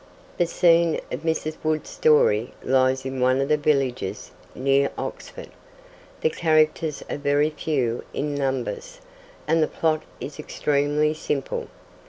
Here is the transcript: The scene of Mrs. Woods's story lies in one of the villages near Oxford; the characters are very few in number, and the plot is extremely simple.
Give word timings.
The 0.39 0.47
scene 0.47 0.99
of 1.11 1.19
Mrs. 1.21 1.57
Woods's 1.63 1.91
story 1.93 2.55
lies 2.63 3.05
in 3.05 3.19
one 3.21 3.39
of 3.39 3.49
the 3.49 3.55
villages 3.55 4.31
near 4.55 4.89
Oxford; 4.97 5.49
the 6.21 6.31
characters 6.31 7.03
are 7.07 7.17
very 7.17 7.51
few 7.51 8.03
in 8.11 8.33
number, 8.33 8.79
and 9.47 9.61
the 9.61 9.67
plot 9.67 10.01
is 10.19 10.39
extremely 10.39 11.13
simple. 11.13 11.67